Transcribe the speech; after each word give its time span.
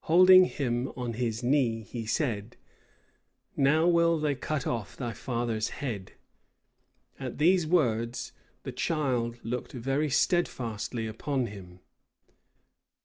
Holding 0.00 0.46
him 0.46 0.88
on 0.96 1.12
his 1.12 1.44
knee, 1.44 1.82
he 1.84 2.04
said, 2.04 2.56
"Now 3.56 3.84
they 3.86 3.92
will 3.92 4.34
cut 4.34 4.66
off 4.66 4.96
thy 4.96 5.12
father's 5.12 5.68
head." 5.68 6.14
At 7.20 7.38
these 7.38 7.68
words, 7.68 8.32
the 8.64 8.72
child 8.72 9.38
looked 9.44 9.70
very 9.70 10.10
steadfastly 10.10 11.06
upon 11.06 11.46
him. 11.46 11.78